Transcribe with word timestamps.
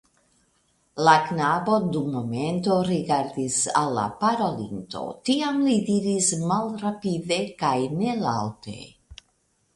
La 1.07 1.11
knabo 1.25 1.75
dum 1.95 2.07
momento 2.13 2.77
rigardis 2.87 3.59
al 3.83 3.93
la 3.99 4.07
parolinto, 4.25 5.05
tiam 5.31 5.61
li 5.67 5.77
diris 5.91 6.33
malrapide 6.55 7.41
kaj 7.63 7.77
nelaŭte. 8.03 8.77